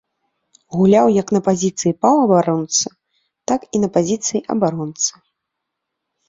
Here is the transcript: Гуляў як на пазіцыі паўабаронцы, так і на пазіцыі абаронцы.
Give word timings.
Гуляў 0.77 1.07
як 1.21 1.27
на 1.35 1.41
пазіцыі 1.47 1.93
паўабаронцы, 2.05 2.87
так 3.53 3.61
і 3.77 3.83
на 3.85 3.89
пазіцыі 3.99 4.43
абаронцы. 4.57 5.11